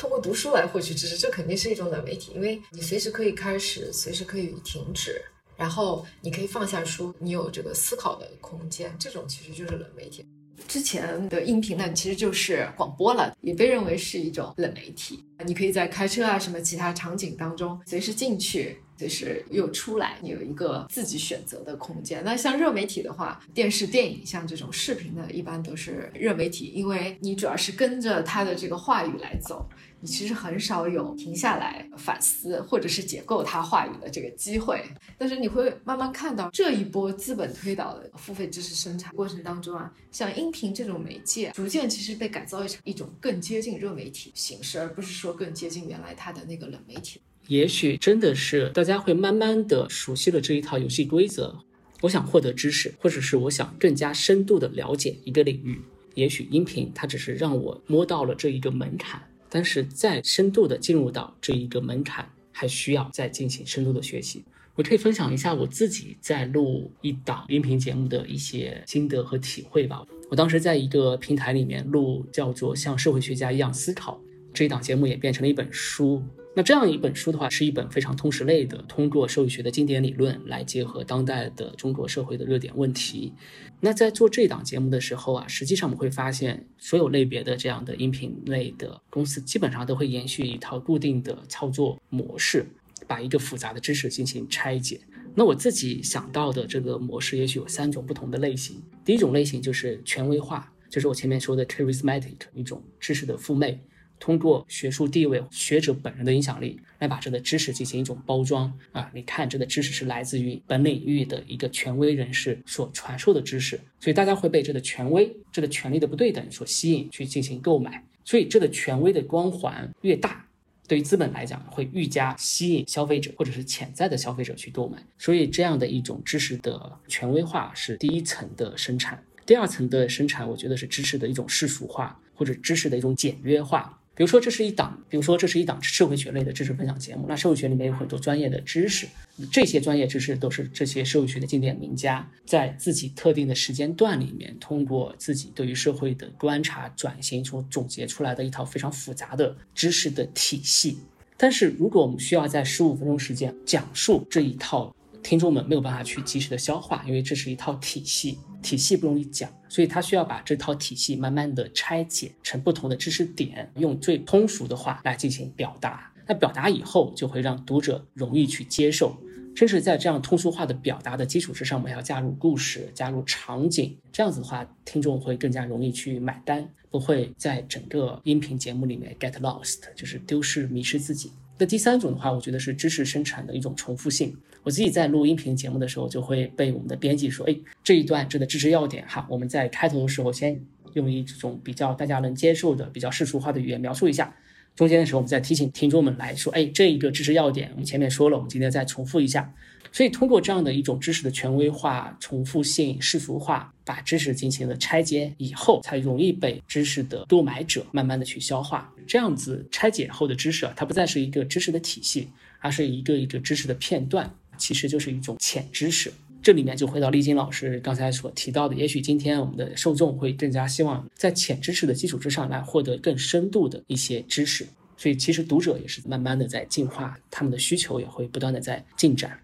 [0.00, 5.20] 通过读书来获取知识，这肯定是一种冷媒体，因为你随时可以开始，随时可以停止，
[5.58, 10.24] 然后你可以放下书，你有这个思考的空间，这种其实就是冷媒体。
[10.66, 15.22] 之前的音频呢，其实就是广播了，也被认为是一种冷媒体。
[15.44, 18.78] 你可以在开车啊什么其他场景当中随时进去。
[19.00, 22.22] 就是又出来，你有一个自己选择的空间。
[22.22, 29.66] 那像热媒体的话，电视、电影，像这种视频的，一般都是热媒体，因为你主要是跟着他的这个话语来走，
[30.00, 34.82] 你其实很少有停下来反思或者是解构他话语的这个机会。
[35.18, 47.20] 但是你会慢慢看到这一波资本推导的付费知识生产过程当中啊，像音频这种媒介，逐渐其实被改造成一种更接近热媒体形式，而不是说更接近原来它的那个冷媒体。
[47.48, 51.58] 也许真的是大家会慢慢的熟悉了这一套游戏规则。
[52.02, 55.78] 我想获得知识，或者是我想更加深度的了解一个领域。
[56.14, 64.44] 也许音频它只是让我摸到了这一个门槛，但是再深度的进入到这一个门槛，还需要再进行深度的学习。
[64.76, 70.02] 我可以分享一下我自己在录一档音频节目的一些心得和体会吧。
[70.30, 74.18] 我当时在一个平台里面录，叫做像社会学家一样思考
[74.52, 76.22] 这一档节目，也变成了一本书。
[76.56, 83.32] 那这样一本书的话，是一本非常通识类的，通过社会学的经典理论来结合当代的中国社会的热点问题。
[83.78, 92.66] 那在做这档节目的时候啊，实际上我们会发现，所有类别的这样的音频类的公司，基本上都会延续一套固定的操作模式，
[93.06, 95.00] 把一个复杂的知识进行拆解。
[95.36, 98.82] 那我自己想到的这个模式，也许有三种不同的类型。
[99.04, 103.80] 第一种类型就是权威化，就是我前面说的 charismatic 一种知识的附魅。
[104.20, 109.10] 通过学术地位、学者本人的影响力，来把这个知识进行一种包装啊。
[109.12, 118.04] 你看，这个知识是来自于本领域的一个权威人士所传授的知识，所以大家会被这个权威、这个权力的不对等所吸引，去进行购买。
[118.22, 120.46] 所以，这个权威的光环越大，
[120.86, 125.02] 对于资本来讲，会愈加吸引消费者或者是潜在的消费者去购买。
[125.18, 129.20] 所以，这样的一种知识的权威化是第一层的生产。
[129.46, 133.99] 第二层的生产，我觉得是知识的一种世俗化，或者知识的一种简约化。
[134.20, 137.24] 比如说，这是一档，比如说这是一档社会学类的知识分享节目。
[137.26, 139.06] 那社会学里面有很多专业的知识，
[139.50, 150.98] 这些专业知识都是这些社会学的经典名家在自己特定的时间段里面，通过自己对于社会的观察转型所总结出来的一套非常复杂的知识的体系。
[151.38, 158.38] 但是，如果我们需要在十五分钟时间讲述这一套，听众们没有办法去及时的消化，因为这是一套体系。
[158.62, 166.12] 体系不容易讲，所以他需要把这套体系慢慢的拆解成不同的知识点，用最通俗的话来进行表达。
[166.28, 169.16] 那表达以后，就会让读者容易去接受。
[169.56, 181.32] 甚至在这样通俗化的表达的基础之上，我们要加入故事，加入场景，这样子的话，听众会更加容易去买单，不会在整个音频节目里面 get lost，就是丢失、迷失自己。
[181.60, 184.34] 那第三种的话，我觉得是知识生产的一种重复性。
[184.62, 190.58] 我自己在录音频节目的时候，就会被我们的编辑说：“哎，这一段这个知识要点哈，我们在开头的时候先
[190.94, 194.34] 用一种比较大家能接受的、比较世俗化的语言描述一下，
[194.76, 199.52] 中间的时候我们再提醒听众们来说：哎，这一个知识要点我们前面说了，我们今天再重复一下。
[199.92, 212.28] 所以通过这样的一种知识的权威化、重复性、世俗化，把知识进行了拆解以后，才容易被知识的购买者慢慢的去消化。”这样子拆解后的知识啊，它不再是一个知识的体系，
[212.60, 216.12] 而是一个一个知识的片段，其实就是一种浅知识。
[216.42, 229.38] 这里面就回到丽晶老师刚才所提到的，也许今天我们的受众会更加希望在浅知识的基础之上来获得更深度的一些知识，所以其实读者也是慢慢的在进化，他们的需求也会不断的在进展。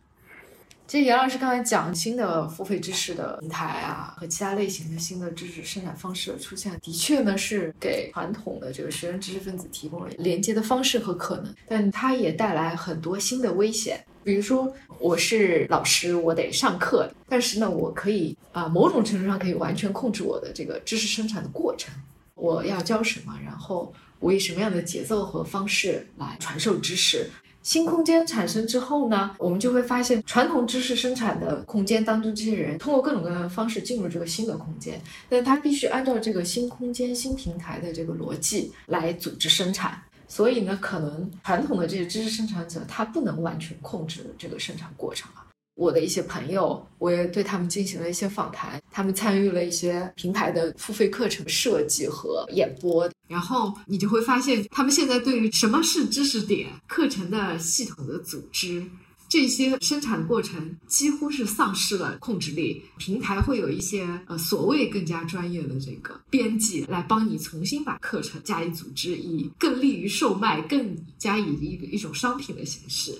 [0.86, 14.02] 其实杨老师刚才讲新的付费知识的平台啊，和其他类型的新的知识生产方式的出现，的确呢是给传统的这个学生知识分子提供了连接的方式和可能，但它也带来很多新的危险。
[14.26, 21.94] 比如说，我是老师，我得上课，但是呢，我可以啊，某种程度上可以完全控制我的这个知识生产的过程，
[22.34, 27.30] 我要教什么，然后我以什么样的节奏和方式来传授知识。
[27.62, 40.02] 新空间产生之后呢，我们就会发现传统知识生产的空间当中，这些人通过各种各样的方式进入这个新的空间，但他必须按照这个新空间、新平台的这个逻辑来组织生产。
[40.28, 45.46] 所以呢，可能传统的这些知识生产者他不能完全控制这个生产过程啊。
[45.74, 58.86] 我的一些朋友，我也对他们进行了一些访谈，他们参与了一些平台的付费课程设计和演播，然后你就会发现，他们现在对于什么是知识点、课程的系统的组织，
[59.28, 62.82] 这些生产过程几乎是丧失了控制力。
[62.98, 73.16] 平台会有一些呃所谓更加专业的这个编辑来帮你重新把课程加以组织，以更利于售卖，更加以一个一种商品的形式。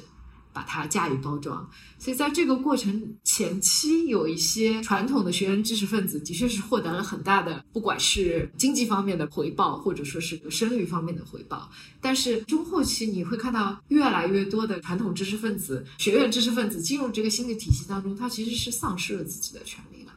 [0.57, 11.71] 把它加以包装，所以在这个过程前期，有一些传统的学员知识分子的确是获得了很大的，不管是经济方面的回报，或者说是个声誉方面的回报。
[12.01, 20.15] 但是中后期你会看到越来越多的传统知识分子、学院知识分子进入这个新的体系当中，他其实是丧失了自己的权利了。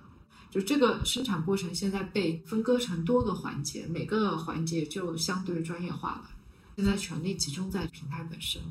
[0.50, 6.30] 就这个生产过程现在被分割成多个环节，每个环节就相对专业化了。
[6.78, 8.62] 现在权力集中在平台本身。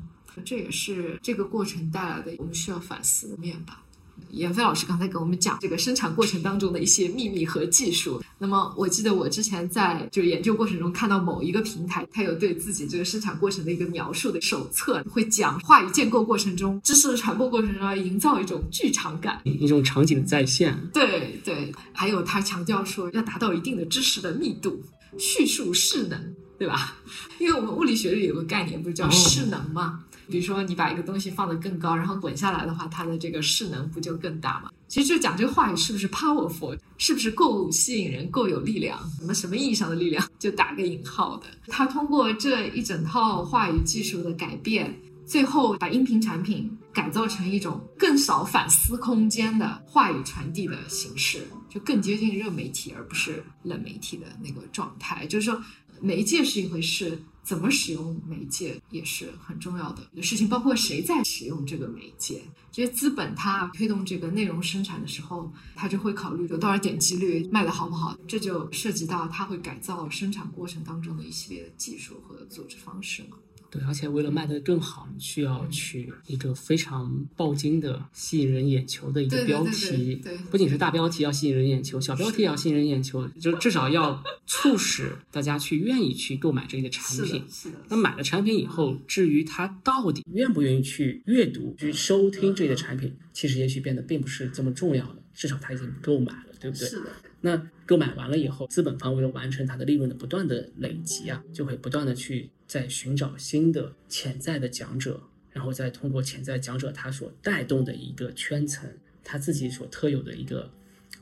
[0.43, 3.83] 这也是这个过程带来的我们需要反思的面吧。
[4.31, 8.21] 闫飞老师刚才给我们讲这个生产过程当中的一些秘密和技术。
[8.37, 20.77] 那么我记得我之前在就研究过程中看到某一个平台，它有对自己这个生产过程的一个描述的手册，会讲话语建构过程中、知识的传播过程中要营造一种剧场感，一种场景的再现。
[20.93, 24.83] 对对，还有他强调说要达到一定的知识的密度，
[25.17, 26.97] 叙述势能，对吧？
[27.39, 30.03] 因为我们物理学里有个概念，不是叫势能吗？
[30.29, 34.71] 比如说，你把一个东西放得更高，然后滚下来的话，它的这个势能不就更大吗？
[34.87, 38.99] 其实就讲这个话语是不是 powerful，是不是够吸引人、够有力量？
[39.19, 40.25] 什么什么意义上的力量？
[40.37, 41.47] 就打个引号的。
[41.67, 55.25] 他通过这一整套话语技术的改变，最后把音频产品改造成一种更少反思空间的话语传递的形式，就更接近热媒体而不是冷媒体的那个状态。
[55.27, 55.61] 就是说，
[56.01, 57.19] 媒介是一回事。
[57.49, 62.43] 怎么使用媒介也是很重要的事情，包括谁在使用这个媒介。
[62.71, 73.37] 这些资本它推动这个内容生产的时候，它就会考虑有多少点击率，卖的好不好，这就涉及到它会改造生产过程当中的一系列的技术和组织方式嘛。
[73.71, 80.15] 对，而且为了卖得更好，你需要取一个非常爆金的、吸引人眼球的一个标题。
[80.23, 87.43] 对，不仅是大标题要吸引人眼球，小标题也要吸引人眼球，就至少要促使大家去愿意去购买这个产品。
[87.49, 87.77] 是的。
[87.89, 95.15] 那买了产品以后，至于他到底愿不愿意去阅读、去收听这个产品，其实也许变得并不是这么重要了。
[95.33, 96.87] 至少他已经购买了，对不对？
[96.87, 97.05] 是的。
[97.41, 108.87] 那购买完了以后，资本方为了完成它的利润的不断的累积啊，就会不断的去在寻找新的潜在的讲者，然后再通过潜在讲者他所带动的一个圈层，
[109.23, 110.71] 他自己所特有的一个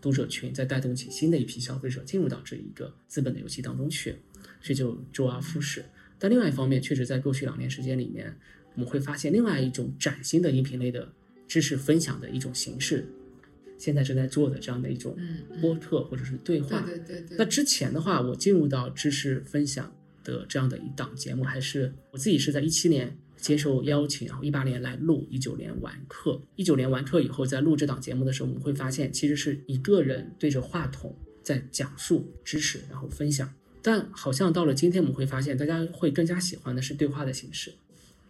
[0.01, 4.17] 读者群，再带动起新的一批消费者进入到这一个资本的游戏当中去，
[4.61, 5.85] 这就周而复始。
[6.19, 8.37] 但另外一方面，确实在过去两年时间里面，
[8.75, 11.13] 我们会发现另外一种崭新的音频类的
[11.47, 13.07] 知识分享的一种形式。
[13.77, 15.15] 现在正在做的这样的一种
[15.61, 17.37] 播客或者是对话，对对对。
[17.37, 19.95] 那之前的话，我进入到知识分享
[20.27, 26.41] 的这样的一档节目，还是我自己是在一七年接受邀请，然后一八年来录，一九年完课。
[26.57, 33.49] 一九年完课以后，在录这档节目的时候，我们会发现，其实是一个人对着话筒在讲述知识，然后分享。
[33.81, 37.73] 但好像到了今天，我们会发现，大家会更加喜欢的是对话的形式。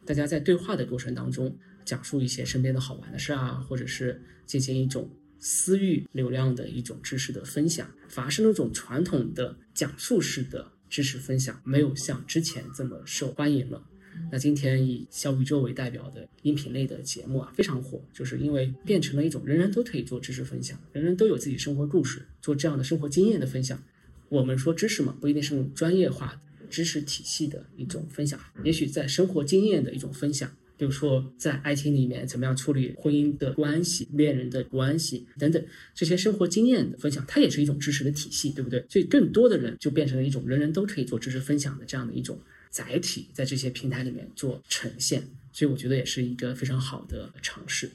[0.05, 5.09] 大家在对话的过程当中，讲述一些身边的好玩的事啊，或者是进行一种。
[5.39, 13.83] 私域流量的一种知识的分享，反而是那种传统的讲述式的知识分享，没有像之前这么受欢迎了。
[14.31, 23.81] 那今天以小宇宙为代表的音频类的节目啊，非常火，就是因为变成了一种人人都可以做知识分享，人人都有自己生活故事，做这样的生活经验的分享。
[24.29, 30.51] 我们说知识嘛，不一定是那种专业化知识体系的一种分享，也许在生活经验的一种分享。
[30.77, 35.65] 比如说，在爱情里面怎么样处理婚姻的关系、恋人的关系等等
[35.95, 38.85] 这些生活经验的分享，它也是一种知识的体系，对不对？
[38.87, 45.23] 所以，更多的人就变成了一种人人都可以做知识分享的这样的一种载体，在这些平台里面做呈现。
[45.51, 47.89] 所以，我觉得也是一个非常好的尝试。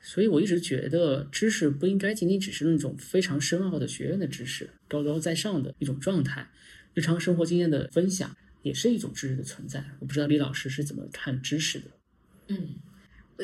[0.00, 6.48] 所以，我一直觉得知识不应该仅仅只是那种非常深奥的学院的知识、高高在上的一种状态，
[6.94, 9.84] 日常生活经验的分享也是一种知识的存在。
[9.98, 11.86] 我不知道李老师是怎么看知识的。
[12.48, 12.74] 嗯，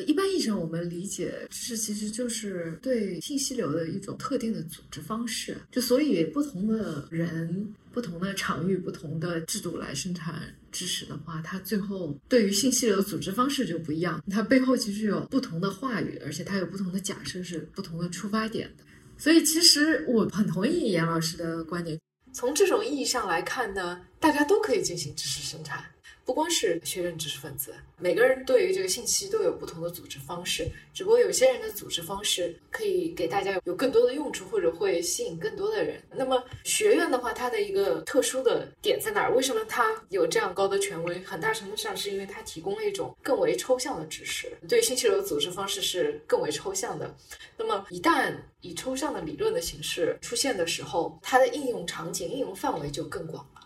[0.07, 5.57] 一般意义上，我们理解知识其实就是对信息流的一种特定的组织方式。
[5.71, 10.41] 就所以，不同的人、不同的场域、不同的制度来生产
[10.71, 14.23] 知识的话，它最后对于信息流的组织方式就不一样。
[14.31, 18.83] 它背后其实有不同的话语，而且它有不同的假设，是不同的出发点的。
[19.17, 21.99] 所以，其实我很同意严老师的观点。
[22.33, 25.85] 从这种意义上来看呢，大家都可以进行知识生产。
[26.25, 30.65] 不光是学院知识分子，每个人对于这个信息都有不同的组织方式。
[30.93, 36.01] 只不过有些人的组织方式可以给大家有更多的用处，或者会吸引更多的人。
[36.15, 39.35] 那么学院的话，它的一个特殊的点在哪儿？
[39.35, 41.19] 为什么它有这样高的权威？
[41.23, 44.49] 很大程度上是因为它提供了一种更为抽象的知识。
[44.69, 47.13] 对信息流的组织方式是更为抽象的。
[47.57, 53.61] 那么一旦以抽象的理论的形式出现的时候，它的应用场景、应用范围就更广了。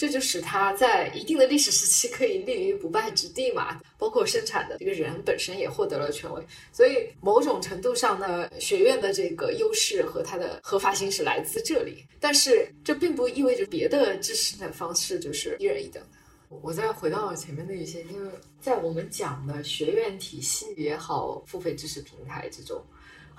[0.00, 6.42] 这就使它在一定的历史时期可以立于不败之地嘛，包括生产的这个人本身也获得了权威，
[6.72, 12.02] 所以某种程度上呢，学院的这个优势和它的合法性是来自这里。
[12.18, 16.18] 但是这并不意味着别的知识的方式就是一人一等的。
[16.62, 22.82] 我再回到前面的一些，因为在我们讲的学院体系也好，付费知识平台之中。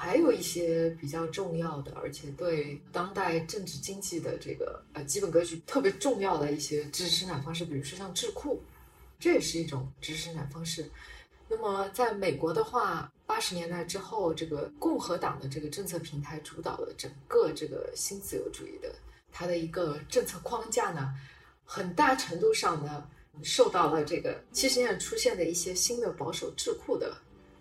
[0.04, 8.60] 还有一些比较重要的，而且对当代政治经济的这个呃基本格局特别重要的一些知识生产方式，比如说像智库，
[9.20, 10.90] 这也是一种知识生产方式。
[11.48, 18.92] 那么在美国的话，八十年代之后，这个共和党的这个政策平台主导了整个这个新自由主义的
[19.32, 21.14] 它的一个政策框架呢，
[21.64, 23.08] 很大程度上呢
[23.44, 27.16] 受到了这个七十年代出现的一些新的保守智库的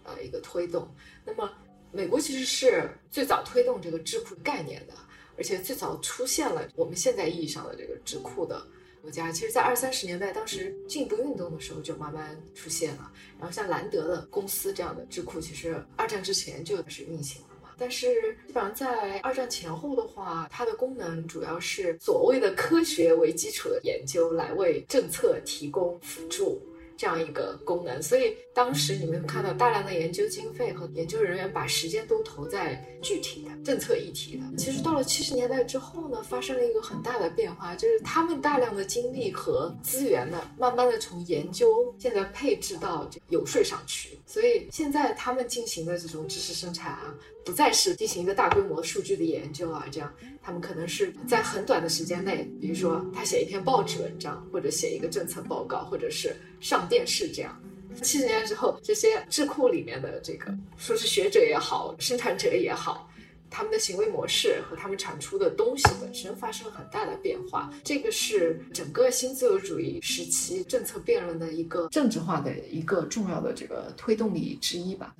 [0.05, 0.89] 呃一个推动。
[1.27, 1.53] 那么
[1.93, 4.95] 美国其实是最早推动这个智库概念的，
[5.37, 8.63] 而且最早出现了我们现在意义上的这个智库的
[9.03, 9.33] 国家。
[9.33, 13.11] 其实，在二三十年代，当时进步运动的时候就慢慢出现了。
[13.39, 17.71] 然后，像兰德的公司这样的智库，其实二战之前就开始运行了嘛。
[17.77, 18.07] 但是，
[18.47, 26.63] 基本上在二战前后的话，它的功能主要是所谓的科学为基础的研究，来为政策提供辅助。
[27.01, 28.03] 这样一个功能。
[28.03, 34.45] 所以当时你们看到大量的研究经费和研究人员把时间都投在具体的政策议题的。
[34.59, 44.19] 其实到了七十年代之后呢，发生了一个很大的变化，就是他们大量的精力和资源呢，慢慢的从研究现在配置到游说上去。
[44.27, 50.13] 所以现在他们进行的这种知识生产啊，不再是进行一个大规模数据的研究啊，这样
[50.43, 57.61] 他们可能是在很短的时间内，比如说他写一篇报纸文章，或者写一个政策报告，或者是上电视这样。
[58.03, 63.11] 七十年之后，这些智库里面的这个说是学者也好，生产者也好。
[63.53, 75.13] 他们的行为模式和他们产出的东西本身发生了很大的变化，这个是整个新自由主义时期政策辩论的一个政治化的一个重要的这个推动力之一吧。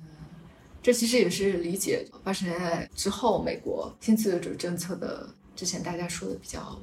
[0.83, 6.79] 这其实也是理解八十年代之后美国新自由主义政策的之前大家说的比较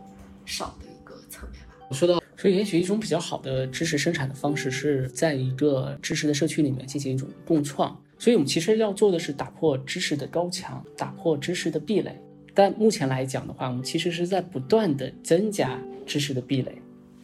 [0.47, 1.75] 少的一个侧面吧。
[1.89, 8.01] 我说到，所以也许一种比较好的知识生产的方式是在一个知识的社区里面进行一种共创。
[8.21, 12.21] 所以，我们其实要做的是打破知识的高墙，打破知识的壁垒。
[12.53, 16.83] 但目前来讲的话，我们其实是在不断的增加知识的壁垒，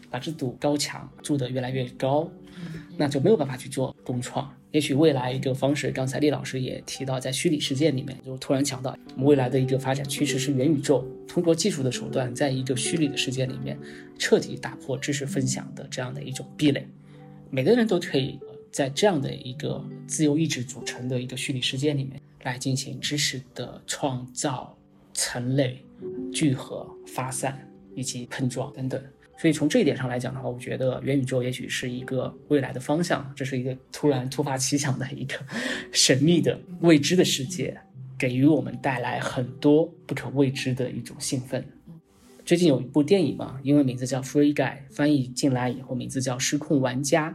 [0.08, 2.30] 把这堵高墙筑得越来越高，
[2.96, 4.48] 那就没有办法去做共创。
[4.74, 13.78] 也许未来一个方式，刚才厉老师也提到，在虚拟世界里面，就突然想到，我们未来的一个发展趋势是元宇宙，通过技术的手段，在一个虚拟的世界里面，
[14.18, 16.84] 彻底打破知识分享的这样的一种壁垒，
[17.50, 18.40] 每个人都可以。
[18.72, 24.76] 在这样的一个自由意志组成的一个虚拟世界里面，来进行知识的创造、
[25.12, 25.78] 层类、
[26.32, 27.56] 聚合、发散
[27.94, 29.00] 以及碰撞等等。
[29.36, 33.30] 所以从这一点上来讲的话，我觉得元宇宙也许是一个未来的方向。
[33.36, 35.34] 这是一个突然突发奇想的一个
[35.92, 37.76] 神秘的未知的世界，
[38.18, 41.64] 给予我们带来很多不可未知的一种兴奋。
[42.44, 47.30] 最近有一部电影嘛，英文名字叫《Free Guy》，翻译进来以后名字叫《失控玩家》。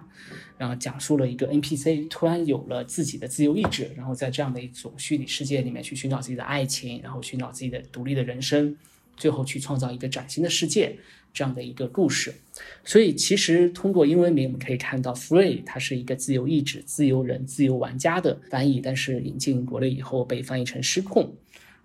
[0.58, 8.76] 然后讲述了一个 NPC 突然有了自己的自由意志，然后在这样的一种虚拟世界里面去寻找自己的爱情，然后寻找自己的独立的人生，
[9.20, 10.98] 最后去创造一个崭新的世界
[11.32, 12.34] 这样的一个故事。
[12.84, 21.36] 所以其实通过英文名我们可以看到，Free 它是一个自由意志、自由人、自由玩家的翻译，但是引进国内以后被翻译成失控。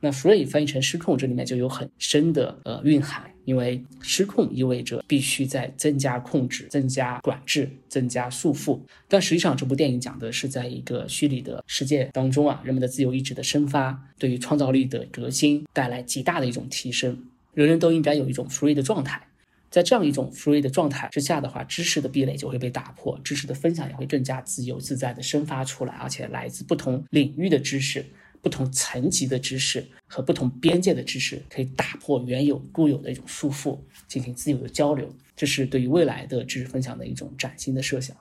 [0.05, 8.79] 那 free 翻译成失控，这里面就有很深的呃蕴含，因为失控意味着必须在增加控制、增加管制、增加束缚。
[9.09, 17.19] 但实际上，这部电影讲的是在一个虚拟的世界当中啊，人们的自由意志的生发，对于创造力的革新带来极大的一种提升。
[17.55, 19.27] 人人都应该有一种 free 的状态，
[19.71, 28.05] 在这样一种 free 的状态之下的话，知识的壁垒就会被打破，知识的分享也会更加自由自在的生发出来，而且来自不同领域的知识。
[28.45, 35.11] 不同层级的知识和不同边界的知识，可以打破原有固有的一种束缚，进行自由的交流。
[35.34, 38.14] 这是对于未来的知识分享的一种崭新的设想。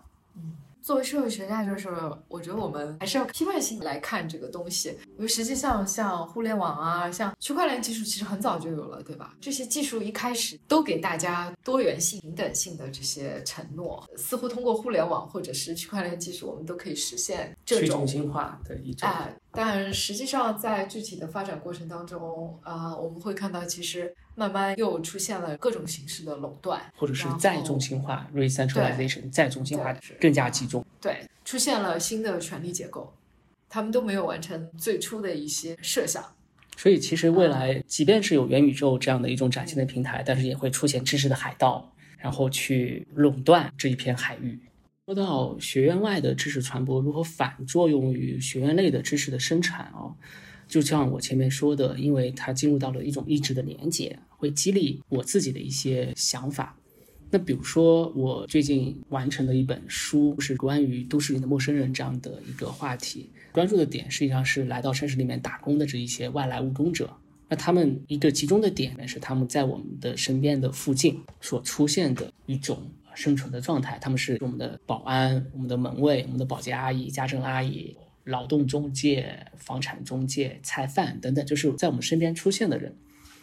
[0.83, 1.87] 作为社会学家，就是
[2.27, 9.33] 我觉得我们还是要批判性来看这个东西，因为实际上像互联网啊，像区块链技术，其实很早就有了，对吧？
[9.39, 19.07] 这些技术一开始都给大家多元性、平等性的这些承诺，似乎通过互联网或者是区块链技术，我们都可以实现这种去中心化的一种。
[19.07, 24.13] 哎，但实际上在具体的发展过程当中，啊，我们会看到其实。
[24.35, 30.85] 慢慢又出现了各种形式的垄断，或者是再中心化 （re-centralization），再中心化更加集中。
[30.99, 33.13] 对，出现了新的权力结构，
[33.69, 36.23] 他们都没有完成最初的一些设想。
[36.75, 44.59] 所以，其实未来即便是有元宇宙这样的一种崭新的平台，但是也会出现知识的海盗，然后去垄断这一片海域。
[45.05, 50.09] 说到学院外的知识传播如何反作用于学院内的知识的生产啊？
[50.73, 56.75] 就像我前面说的，因为它进入到了一种意志的连接，会激励我自己的一些想法。
[57.29, 67.07] 那比如说，我最近完成的一本书是关于都市里的陌生人这样的一个话题，关注的点实际上是来到城市里面打工的这一些外来务工者。
[67.47, 73.99] 那他们一个集中的点呢，是他们在我们的身边的附近所出现的一种生存的状态。
[74.01, 77.95] 他们是我们的保安、我们的门卫、我们的保洁阿姨、家政阿姨。
[78.23, 82.95] 劳动中介、房产中介、菜贩等等，就是在我们身边出现的人。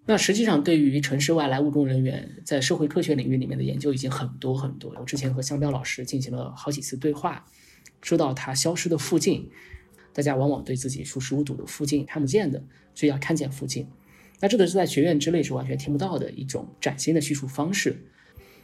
[0.06, 4.94] 那实际上，对于城市外来务工人员在社会科学领域里面的研究已经很多很多。
[4.98, 7.44] 我之前和香彪老师进行了好几次对话，
[8.00, 9.50] 说到他消失的附近，
[10.14, 12.64] 大家往往对自己熟视无睹的附近看不见的，
[12.94, 13.86] 所以要看见附近。
[14.40, 18.02] 那这个是在学院之内是完全听不到的一种崭新的叙述方式。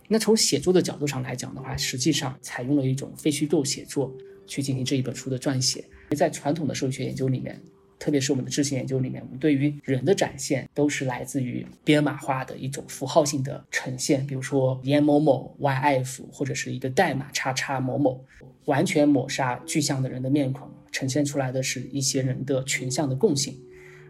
[0.08, 5.84] 那从写作的角度上来讲的话，实际上采用了一种非虚构写作去进行这一本书的撰写。
[6.14, 7.58] 在传统的社会学研究里面，
[7.98, 18.22] 特别是我们的知识研究里面，我们对于人的展现都是来自于编码化的一种符号性的呈现，比如说严某某 YF 或者是一个代码叉叉某某，
[18.66, 23.58] 完全抹杀具象的人的面孔，呈现出来的是一些人的群像的共性。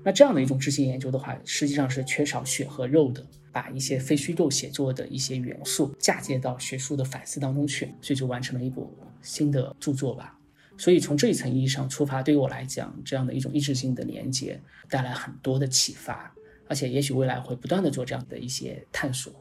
[0.03, 10.36] 那这样的一种知性研究的话，实际上是缺少血和肉的，把一些非虚构写作的一些元素嫁接到学术的反思当中去，所以就完成了一部新的著作吧。
[10.79, 16.35] 所以从这一层意义上出发，对于我来讲，这样的一种意志性的连接带来很多的启发，
[16.69, 19.33] 而且也许未来会不断的做这样的一些探索。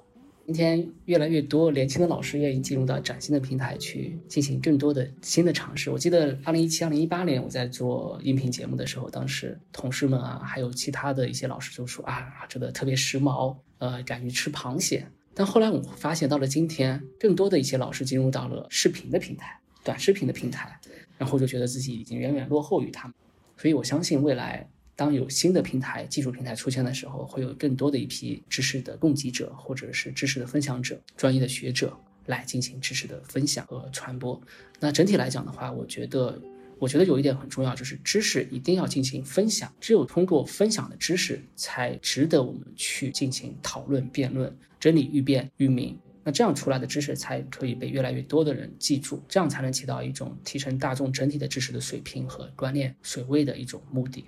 [0.45, 5.89] 今天越来越多年轻的老师愿意进入到崭新的平台去进行更多的新的尝试。
[5.89, 15.07] 我记得二零一七、二零一八年我在做音频节目的时候，当时同事们啊，还有其他的一些老师就说啊，这个特别时髦，呃，敢于吃螃蟹。
[15.33, 20.77] 但后来我发现，到了今天，更多的一些老师进入到了视频的平台、短视频的平台。
[21.17, 23.15] 然后就觉得自己已经远远落后于他们，
[23.55, 34.37] 所以我相信未来当有新的平台、技术平台出现的时候，会有更多的一批知识的供给者或者是知识的分享者、专业的学者来进行知识的分享和传播。
[34.77, 36.37] 那整体来讲的话，我觉得，
[36.77, 45.97] 我觉得有一点很重要，就是知识一定要进行分享，只有通过分享的知识，才值得我们去进行讨论、辩论，真理愈辩愈明。
[46.27, 54.25] 那这样出来的知识才可以被越来越多的人记住，这样才能起到一种提升大众整体的知识的水平和观念水位的一种目的。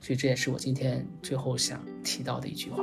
[0.00, 2.82] 所以这也是我今天最后想提到的一句话。